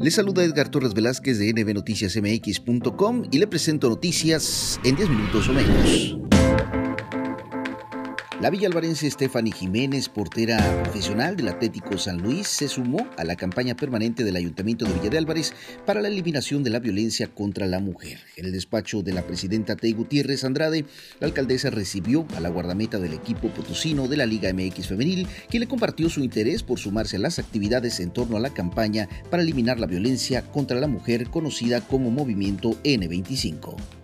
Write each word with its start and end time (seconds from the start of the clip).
Le 0.00 0.10
saluda 0.10 0.42
Edgar 0.42 0.70
Torres 0.70 0.94
Velázquez 0.94 1.38
de 1.38 1.52
nbnoticiasmx.com 1.52 3.24
y 3.30 3.38
le 3.38 3.46
presento 3.46 3.90
noticias 3.90 4.80
en 4.82 4.96
10 4.96 5.10
minutos 5.10 5.46
o 5.46 5.52
menos. 5.52 6.29
La 8.40 8.48
villalvarense 8.48 9.10
Stephanie 9.10 9.52
Jiménez, 9.52 10.08
portera 10.08 10.56
profesional 10.82 11.36
del 11.36 11.48
Atlético 11.48 11.98
San 11.98 12.22
Luis, 12.22 12.48
se 12.48 12.68
sumó 12.68 13.06
a 13.18 13.24
la 13.24 13.36
campaña 13.36 13.76
permanente 13.76 14.24
del 14.24 14.34
Ayuntamiento 14.34 14.86
de 14.86 14.94
Villa 14.94 15.10
de 15.10 15.18
Álvarez 15.18 15.52
para 15.84 16.00
la 16.00 16.08
eliminación 16.08 16.64
de 16.64 16.70
la 16.70 16.78
violencia 16.78 17.26
contra 17.26 17.66
la 17.66 17.80
mujer. 17.80 18.18
En 18.36 18.46
el 18.46 18.52
despacho 18.52 19.02
de 19.02 19.12
la 19.12 19.26
presidenta 19.26 19.76
Tei 19.76 19.92
Gutiérrez 19.92 20.42
Andrade, 20.44 20.86
la 21.20 21.26
alcaldesa 21.26 21.68
recibió 21.68 22.26
a 22.34 22.40
la 22.40 22.48
guardameta 22.48 22.98
del 22.98 23.12
equipo 23.12 23.50
potosino 23.50 24.08
de 24.08 24.16
la 24.16 24.24
Liga 24.24 24.50
MX 24.54 24.86
Femenil, 24.86 25.28
quien 25.50 25.60
le 25.60 25.68
compartió 25.68 26.08
su 26.08 26.24
interés 26.24 26.62
por 26.62 26.78
sumarse 26.78 27.16
a 27.16 27.20
las 27.20 27.38
actividades 27.38 28.00
en 28.00 28.10
torno 28.10 28.38
a 28.38 28.40
la 28.40 28.54
campaña 28.54 29.06
para 29.30 29.42
eliminar 29.42 29.78
la 29.78 29.86
violencia 29.86 30.40
contra 30.50 30.80
la 30.80 30.86
mujer 30.86 31.28
conocida 31.28 31.82
como 31.82 32.10
Movimiento 32.10 32.70
N25. 32.84 33.99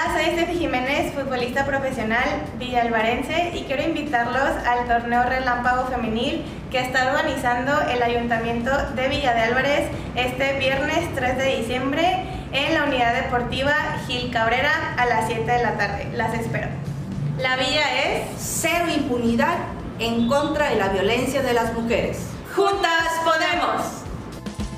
Hola, 0.00 0.12
soy 0.12 0.24
Estefi 0.26 0.58
Jiménez, 0.58 1.12
futbolista 1.12 1.64
profesional 1.64 2.44
villalvarense 2.56 3.50
y 3.54 3.64
quiero 3.64 3.82
invitarlos 3.82 4.50
al 4.64 4.86
torneo 4.86 5.24
Relámpago 5.24 5.86
Femenil 5.88 6.44
que 6.70 6.78
está 6.78 7.08
organizando 7.08 7.72
el 7.90 8.00
Ayuntamiento 8.00 8.70
de 8.94 9.08
Villa 9.08 9.34
de 9.34 9.40
Álvarez 9.40 9.90
este 10.14 10.56
viernes 10.60 11.12
3 11.16 11.38
de 11.38 11.56
diciembre 11.56 12.24
en 12.52 12.74
la 12.74 12.84
Unidad 12.84 13.12
Deportiva 13.22 13.74
Gil 14.06 14.30
Cabrera 14.30 14.94
a 14.96 15.06
las 15.06 15.26
7 15.26 15.50
de 15.50 15.62
la 15.64 15.76
tarde. 15.76 16.06
Las 16.14 16.32
espero. 16.34 16.68
La 17.38 17.56
villa 17.56 18.04
es 18.04 18.28
cero 18.38 18.84
impunidad 18.94 19.56
en 19.98 20.28
contra 20.28 20.70
de 20.70 20.76
la 20.76 20.90
violencia 20.90 21.42
de 21.42 21.54
las 21.54 21.74
mujeres. 21.74 22.18
Juntas 22.54 23.08
podemos. 23.24 23.67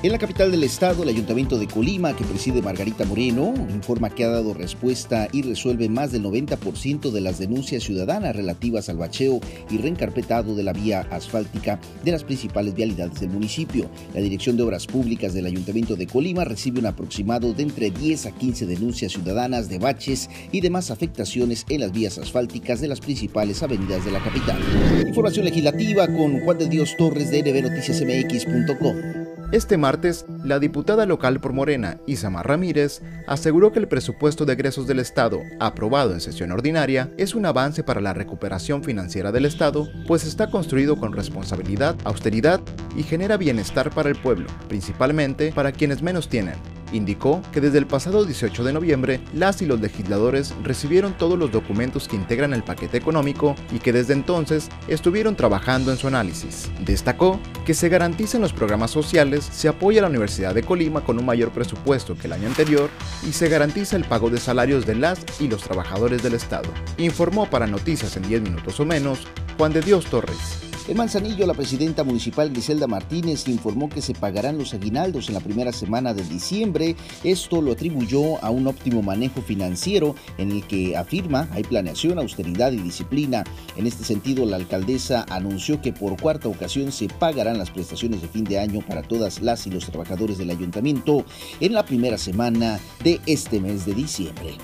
En 0.03 0.11
la 0.11 0.17
capital 0.17 0.49
del 0.49 0.63
estado, 0.63 1.03
el 1.03 1.09
Ayuntamiento 1.09 1.59
de 1.59 1.67
Colima, 1.67 2.15
que 2.15 2.23
preside 2.23 2.63
Margarita 2.63 3.05
Moreno, 3.05 3.53
informa 3.69 4.09
que 4.09 4.23
ha 4.23 4.29
dado 4.29 4.55
respuesta 4.55 5.27
y 5.31 5.43
resuelve 5.43 5.89
más 5.89 6.11
del 6.11 6.23
90% 6.23 7.11
de 7.11 7.21
las 7.21 7.37
denuncias 7.37 7.83
ciudadanas 7.83 8.35
relativas 8.35 8.89
al 8.89 8.97
bacheo 8.97 9.39
y 9.69 9.77
reencarpetado 9.77 10.55
de 10.55 10.63
la 10.63 10.73
vía 10.73 11.05
asfáltica 11.11 11.79
de 12.03 12.11
las 12.11 12.23
principales 12.23 12.73
vialidades 12.73 13.19
del 13.19 13.29
municipio. 13.29 13.91
La 14.15 14.21
Dirección 14.21 14.57
de 14.57 14.63
Obras 14.63 14.87
Públicas 14.87 15.35
del 15.35 15.45
Ayuntamiento 15.45 15.95
de 15.95 16.07
Colima 16.07 16.45
recibe 16.45 16.79
un 16.79 16.87
aproximado 16.87 17.53
de 17.53 17.61
entre 17.61 17.91
10 17.91 18.25
a 18.25 18.31
15 18.31 18.65
denuncias 18.65 19.11
ciudadanas 19.11 19.69
de 19.69 19.77
baches 19.77 20.31
y 20.51 20.61
demás 20.61 20.89
afectaciones 20.89 21.63
en 21.69 21.81
las 21.81 21.91
vías 21.91 22.17
asfálticas 22.17 22.81
de 22.81 22.87
las 22.87 23.01
principales 23.01 23.61
avenidas 23.61 24.03
de 24.03 24.09
la 24.09 24.23
capital. 24.23 24.57
Información 25.05 25.45
legislativa 25.45 26.07
con 26.07 26.39
Juan 26.39 26.57
de 26.57 26.69
Dios 26.69 26.97
Torres 26.97 27.29
de 27.29 27.43
nbnoticiasmx.com. 27.43 29.30
Este 29.51 29.75
martes, 29.75 30.25
la 30.45 30.59
diputada 30.59 31.05
local 31.05 31.41
por 31.41 31.51
Morena, 31.51 31.97
Isamar 32.07 32.47
Ramírez, 32.47 33.01
aseguró 33.27 33.73
que 33.73 33.79
el 33.79 33.89
presupuesto 33.89 34.45
de 34.45 34.53
egresos 34.53 34.87
del 34.87 34.99
Estado, 34.99 35.41
aprobado 35.59 36.13
en 36.13 36.21
sesión 36.21 36.53
ordinaria, 36.53 37.11
es 37.17 37.35
un 37.35 37.45
avance 37.45 37.83
para 37.83 37.99
la 37.99 38.13
recuperación 38.13 38.81
financiera 38.81 39.33
del 39.33 39.43
Estado, 39.43 39.89
pues 40.07 40.25
está 40.25 40.49
construido 40.49 40.95
con 40.95 41.11
responsabilidad, 41.11 41.97
austeridad 42.05 42.61
y 42.95 43.03
genera 43.03 43.35
bienestar 43.35 43.89
para 43.89 44.07
el 44.07 44.15
pueblo, 44.15 44.47
principalmente 44.69 45.51
para 45.51 45.73
quienes 45.73 46.01
menos 46.01 46.29
tienen, 46.29 46.55
indicó 46.91 47.41
que 47.51 47.61
desde 47.61 47.77
el 47.77 47.87
pasado 47.87 48.25
18 48.25 48.63
de 48.63 48.73
noviembre 48.73 49.21
las 49.33 49.61
y 49.61 49.65
los 49.65 49.79
legisladores 49.79 50.53
recibieron 50.63 51.13
todos 51.17 51.37
los 51.37 51.51
documentos 51.51 52.07
que 52.07 52.15
integran 52.15 52.53
el 52.53 52.63
paquete 52.63 52.97
económico 52.97 53.55
y 53.71 53.79
que 53.79 53.93
desde 53.93 54.13
entonces 54.13 54.69
estuvieron 54.87 55.35
trabajando 55.35 55.91
en 55.91 55.97
su 55.97 56.07
análisis. 56.07 56.69
Destacó 56.85 57.39
que 57.65 57.73
se 57.73 57.89
garanticen 57.89 58.41
los 58.41 58.53
programas 58.53 58.91
sociales, 58.91 59.47
se 59.51 59.67
apoya 59.67 59.99
a 59.99 60.03
la 60.03 60.09
Universidad 60.09 60.53
de 60.53 60.63
Colima 60.63 61.03
con 61.03 61.19
un 61.19 61.25
mayor 61.25 61.51
presupuesto 61.51 62.15
que 62.17 62.27
el 62.27 62.33
año 62.33 62.47
anterior 62.47 62.89
y 63.27 63.33
se 63.33 63.49
garantiza 63.49 63.95
el 63.95 64.05
pago 64.05 64.29
de 64.29 64.39
salarios 64.39 64.85
de 64.85 64.95
las 64.95 65.19
y 65.39 65.47
los 65.47 65.63
trabajadores 65.63 66.23
del 66.23 66.33
Estado. 66.33 66.69
Informó 66.97 67.49
para 67.49 67.67
Noticias 67.67 68.17
en 68.17 68.27
10 68.27 68.41
minutos 68.41 68.79
o 68.79 68.85
menos 68.85 69.27
Juan 69.57 69.73
de 69.73 69.81
Dios 69.81 70.05
Torres. 70.05 70.70
En 70.87 70.97
Manzanillo, 70.97 71.45
la 71.45 71.53
presidenta 71.53 72.03
municipal 72.03 72.49
Griselda 72.49 72.87
Martínez 72.87 73.47
informó 73.47 73.87
que 73.87 74.01
se 74.01 74.13
pagarán 74.13 74.57
los 74.57 74.73
aguinaldos 74.73 75.27
en 75.27 75.35
la 75.35 75.39
primera 75.39 75.71
semana 75.71 76.13
de 76.13 76.23
diciembre. 76.23 76.95
Esto 77.23 77.61
lo 77.61 77.71
atribuyó 77.71 78.43
a 78.43 78.49
un 78.49 78.67
óptimo 78.67 79.03
manejo 79.03 79.41
financiero 79.41 80.15
en 80.39 80.51
el 80.51 80.65
que 80.65 80.97
afirma 80.97 81.47
hay 81.51 81.63
planeación, 81.63 82.17
austeridad 82.17 82.71
y 82.71 82.77
disciplina. 82.77 83.43
En 83.77 83.85
este 83.85 84.03
sentido, 84.03 84.45
la 84.45 84.57
alcaldesa 84.57 85.25
anunció 85.29 85.81
que 85.81 85.93
por 85.93 86.19
cuarta 86.19 86.49
ocasión 86.49 86.91
se 86.91 87.07
pagarán 87.07 87.59
las 87.59 87.69
prestaciones 87.69 88.21
de 88.21 88.27
fin 88.27 88.43
de 88.43 88.59
año 88.59 88.81
para 88.85 89.03
todas 89.03 89.39
las 89.41 89.67
y 89.67 89.69
los 89.69 89.85
trabajadores 89.85 90.39
del 90.39 90.49
ayuntamiento 90.49 91.25
en 91.59 91.73
la 91.73 91.85
primera 91.85 92.17
semana 92.17 92.79
de 93.03 93.21
este 93.27 93.59
mes 93.59 93.85
de 93.85 93.93
diciembre. 93.93 94.57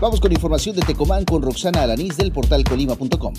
Vamos 0.00 0.18
con 0.18 0.32
información 0.32 0.74
de 0.74 0.82
Tecomán 0.82 1.24
con 1.24 1.42
Roxana 1.42 1.82
Alanís 1.82 2.16
del 2.16 2.32
portal 2.32 2.64
colima.com. 2.64 3.34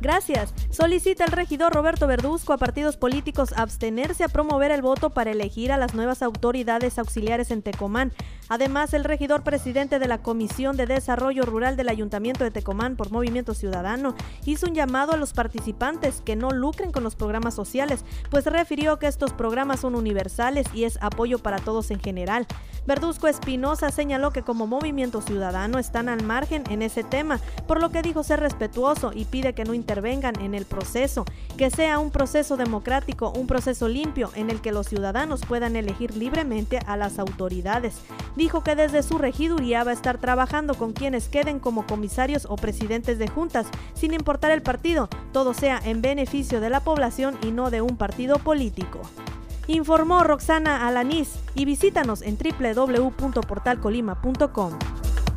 Gracias. 0.00 0.52
Solicita 0.70 1.24
el 1.24 1.32
regidor 1.32 1.72
Roberto 1.72 2.06
Verduzco 2.06 2.52
a 2.52 2.58
partidos 2.58 2.96
políticos 2.96 3.54
abstenerse 3.56 4.24
a 4.24 4.28
promover 4.28 4.70
el 4.70 4.82
voto 4.82 5.10
para 5.10 5.30
elegir 5.30 5.72
a 5.72 5.78
las 5.78 5.94
nuevas 5.94 6.22
autoridades 6.22 6.98
auxiliares 6.98 7.50
en 7.50 7.62
Tecomán. 7.62 8.12
Además, 8.48 8.94
el 8.94 9.04
regidor 9.04 9.42
presidente 9.42 9.98
de 9.98 10.06
la 10.06 10.22
Comisión 10.22 10.76
de 10.76 10.86
Desarrollo 10.86 11.44
Rural 11.44 11.76
del 11.76 11.88
Ayuntamiento 11.88 12.44
de 12.44 12.50
Tecomán 12.50 12.96
por 12.96 13.10
Movimiento 13.10 13.54
Ciudadano 13.54 14.14
hizo 14.44 14.66
un 14.66 14.74
llamado 14.74 15.12
a 15.12 15.16
los 15.16 15.32
participantes 15.32 16.20
que 16.20 16.36
no 16.36 16.50
lucren 16.50 16.92
con 16.92 17.02
los 17.02 17.16
programas 17.16 17.54
sociales, 17.54 18.04
pues 18.30 18.44
refirió 18.44 18.98
que 18.98 19.08
estos 19.08 19.32
programas 19.32 19.80
son 19.80 19.94
universales 19.94 20.66
y 20.74 20.84
es 20.84 20.98
apoyo 21.00 21.38
para 21.38 21.58
todos 21.58 21.90
en 21.90 22.00
general. 22.00 22.46
Verduzco 22.86 23.26
Espinosa 23.26 23.90
señaló 23.90 24.30
que 24.30 24.42
como 24.42 24.68
Movimiento 24.68 25.20
Ciudadano 25.20 25.80
están 25.80 26.08
al 26.08 26.22
margen 26.22 26.62
en 26.70 26.82
ese 26.82 27.02
tema, 27.02 27.40
por 27.66 27.80
lo 27.80 27.90
que 27.90 28.02
dijo 28.02 28.22
ser 28.22 28.38
respetuoso 28.38 29.10
y 29.12 29.24
pide 29.24 29.54
que 29.54 29.64
no 29.64 29.74
intervengan 29.86 30.40
en 30.40 30.56
el 30.56 30.64
proceso, 30.64 31.24
que 31.56 31.70
sea 31.70 32.00
un 32.00 32.10
proceso 32.10 32.56
democrático, 32.56 33.30
un 33.30 33.46
proceso 33.46 33.86
limpio 33.86 34.32
en 34.34 34.50
el 34.50 34.60
que 34.60 34.72
los 34.72 34.88
ciudadanos 34.88 35.42
puedan 35.46 35.76
elegir 35.76 36.16
libremente 36.16 36.80
a 36.86 36.96
las 36.96 37.20
autoridades 37.20 38.02
dijo 38.36 38.62
que 38.62 38.76
desde 38.76 39.02
su 39.02 39.18
regiduría 39.18 39.82
va 39.84 39.90
a 39.90 39.94
estar 39.94 40.16
trabajando 40.18 40.74
con 40.74 40.92
quienes 40.92 41.28
queden 41.28 41.58
como 41.58 41.86
comisarios 41.86 42.46
o 42.48 42.54
presidentes 42.56 43.18
de 43.18 43.28
juntas, 43.28 43.66
sin 43.94 44.14
importar 44.14 44.50
el 44.50 44.62
partido, 44.62 45.08
todo 45.32 45.52
sea 45.54 45.80
en 45.84 46.02
beneficio 46.02 46.60
de 46.60 46.68
la 46.70 46.80
población 46.80 47.38
y 47.42 47.52
no 47.52 47.70
de 47.70 47.82
un 47.82 47.96
partido 47.96 48.38
político. 48.38 49.00
Informó 49.68 50.22
Roxana 50.22 50.86
Alanís 50.86 51.40
y 51.54 51.64
visítanos 51.64 52.22
en 52.22 52.38
www.portalcolima.com. 52.38 54.95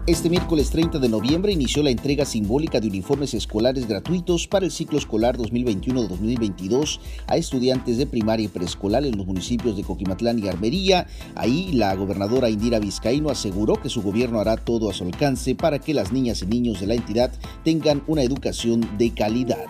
Este 0.10 0.28
miércoles 0.28 0.72
30 0.72 0.98
de 0.98 1.08
noviembre 1.08 1.52
inició 1.52 1.84
la 1.84 1.92
entrega 1.92 2.26
simbólica 2.26 2.80
de 2.80 2.88
uniformes 2.88 3.36
escolares 3.36 3.88
gratuitos 3.88 4.48
para 4.48 4.66
el 4.66 4.72
ciclo 4.72 4.98
escolar 4.98 5.38
2021-2022 5.38 7.00
a 7.28 7.38
estudiantes 7.38 8.00
de 8.00 8.08
primaria 8.08 8.46
y 8.46 8.48
preescolar 8.48 9.06
en 9.06 9.16
los 9.16 9.28
municipios 9.28 9.78
de 9.78 9.84
Coquimatlán 9.84 10.40
y 10.40 10.48
Armería. 10.48 11.06
Ahí 11.36 11.74
la 11.74 11.94
gobernadora 11.94 12.50
Indira 12.50 12.80
Vizcaíno 12.80 13.30
aseguró 13.30 13.76
que 13.76 13.90
su 13.90 14.02
gobierno 14.02 14.40
hará 14.40 14.58
todo 14.58 14.90
a 14.90 14.96
su 14.96 15.04
alcance 15.04 15.54
para 15.54 15.78
que 15.78 15.94
las 15.94 16.12
niñas 16.12 16.42
y 16.42 16.48
niños 16.48 16.80
de 16.80 16.88
la 16.88 16.96
entidad 16.96 17.32
tengan 17.64 18.02
una 18.08 18.24
educación 18.24 18.90
de 18.98 19.14
calidad. 19.14 19.68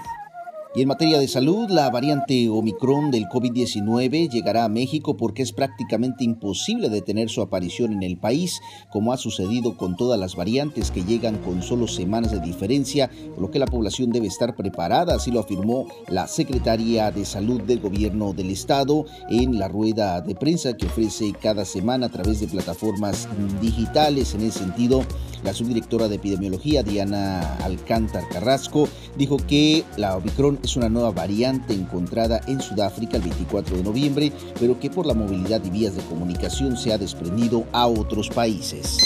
Y 0.76 0.84
en 0.84 0.88
materia 0.88 1.18
de 1.18 1.28
salud, 1.28 1.68
la 1.72 1.90
variante 1.90 2.48
Omicron 2.48 3.10
del 3.10 3.26
COVID-19 3.26 4.30
llegará 4.30 4.66
a 4.66 4.70
México 4.70 5.18
porque 5.18 5.42
es 5.42 5.52
prácticamente 5.52 6.24
imposible 6.24 6.90
detener 6.90 7.32
su 7.32 7.42
aparición 7.42 7.92
en 7.92 8.04
el 8.04 8.20
país, 8.20 8.62
como 8.92 9.12
ha 9.12 9.18
sucedido 9.18 9.76
con 9.78 9.96
todas 9.96 10.20
las 10.20 10.36
variantes 10.36 10.92
que 10.92 11.04
llegan 11.04 11.40
con 11.40 11.64
solo 11.64 11.88
semanas 11.88 12.32
de 12.32 12.40
diferencia, 12.40 13.10
por 13.34 13.42
lo 13.42 13.50
que 13.50 13.58
la 13.58 13.66
población 13.66 14.12
debe 14.12 14.28
estar 14.28 14.56
preparada, 14.56 15.16
así 15.16 15.32
lo 15.32 15.40
afirmó 15.40 15.88
la 16.08 16.28
secretaria 16.28 17.10
de 17.10 17.26
Salud 17.26 17.62
del 17.62 17.80
Gobierno 17.80 18.34
del 18.34 18.52
Estado 18.52 19.06
en 19.28 19.58
la 19.58 19.70
rueda 19.70 20.22
de 20.22 20.36
prensa 20.36 20.78
que 20.78 20.86
ofrece 20.86 21.34
cada 21.42 21.66
semana 21.66 22.06
a 22.06 22.10
través 22.10 22.42
de 22.42 22.48
plataformas 22.48 23.28
digitales. 23.60 24.36
En 24.36 24.42
ese 24.42 24.60
sentido, 24.60 25.04
la 25.44 25.54
subdirectora 25.54 26.08
de 26.08 26.18
epidemiología, 26.18 26.84
Diana 26.84 27.56
Alcántar 27.64 28.28
Carrasco, 28.30 28.88
dijo 29.18 29.38
que 29.38 29.84
la 29.98 30.16
Omicron 30.16 30.59
es 30.64 30.76
una 30.76 30.90
nueva 30.90 31.12
variante 31.12 31.74
encontrada 31.74 32.42
en 32.48 32.62
Sudáfrica 32.62 33.18
el 33.18 33.24
24 33.24 33.78
de 33.78 33.84
noviembre, 33.84 34.32
pero 34.60 34.80
que 34.80 34.90
por 34.90 35.06
la 35.06 35.14
movilidad 35.14 35.64
y 35.64 35.70
vías 35.70 35.96
de 35.96 36.04
comunicación 36.04 36.78
se 36.78 36.94
ha 36.94 36.98
desprendido 36.98 37.66
a 37.72 37.88
otros 37.88 38.30
países. 38.30 38.98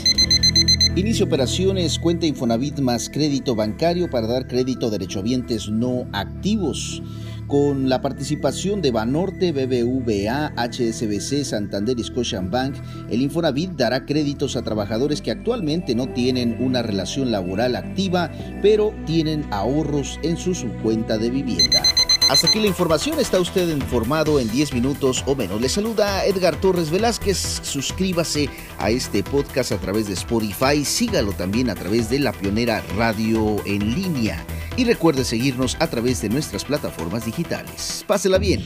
Inicia 0.95 1.25
operaciones, 1.25 1.97
cuenta 1.97 2.27
Infonavit 2.27 2.79
más 2.79 3.09
crédito 3.09 3.55
bancario 3.55 4.09
para 4.09 4.27
dar 4.27 4.47
crédito 4.47 4.88
a 4.88 4.89
derechohabientes 4.91 5.67
no 5.67 6.05
activos 6.13 7.01
con 7.48 7.90
la 7.90 8.01
participación 8.01 8.81
de 8.81 8.92
Banorte, 8.92 9.51
BBVA, 9.51 10.54
HSBC, 10.56 11.44
Santander 11.44 12.00
y 12.00 12.04
Scotiabank, 12.04 12.75
el 13.10 13.22
Infonavit 13.22 13.72
dará 13.72 14.06
créditos 14.06 14.56
a 14.56 14.62
trabajadores 14.62 15.22
que 15.22 15.31
actualmente 15.31 15.95
no 15.95 16.10
tienen 16.10 16.57
una 16.60 16.81
relación 16.81 17.31
laboral 17.31 17.75
activa, 17.75 18.31
pero 18.62 18.94
tienen 19.06 19.45
ahorros 19.51 20.19
en 20.24 20.38
su 20.38 20.54
cuenta 20.81 21.18
de 21.18 21.30
vivienda. 21.30 21.81
Hasta 22.30 22.48
aquí 22.48 22.60
la 22.60 22.68
información, 22.68 23.19
está 23.19 23.40
usted 23.40 23.68
informado 23.69 24.40
en 24.40 24.50
10 24.50 24.74
minutos 24.74 25.24
o 25.28 25.36
menos. 25.36 25.60
Le 25.60 25.68
saluda 25.68 26.25
Edgar 26.25 26.56
Torres 26.56 26.90
Velázquez, 26.90 27.38
suscríbase 27.63 28.50
a 28.80 28.90
este 28.90 29.24
podcast 29.24 29.74
a 29.74 29.78
través 29.78 30.07
de 30.07 30.13
Spotify, 30.13 30.86
sígalo 30.86 31.34
también 31.34 31.69
a 31.69 31.75
través 31.75 32.10
de 32.10 32.19
la 32.19 32.31
pionera 32.31 32.81
radio 32.95 33.57
en 33.66 33.94
línea 33.94 34.45
y 34.77 34.85
recuerde 34.85 35.23
seguirnos 35.25 35.77
a 35.79 35.87
través 35.87 36.21
de 36.21 36.29
nuestras 36.29 36.65
plataformas 36.65 37.25
digitales. 37.25 38.03
Pásela 38.07 38.37
bien. 38.37 38.63